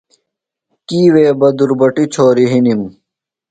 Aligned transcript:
کی 0.87 1.01
وے 1.13 1.25
بہ 1.39 1.47
دُربٹیۡ 1.57 2.09
چھوریۡ 2.13 2.49
ہِنِم۔ 2.51 2.81